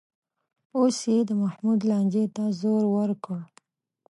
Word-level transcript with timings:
اوس 0.77 0.97
یې 1.11 1.19
د 1.29 1.31
محمود 1.41 1.79
لانجې 1.89 2.25
ته 2.35 2.43
زور 2.59 2.83
ورکړ 2.95 3.39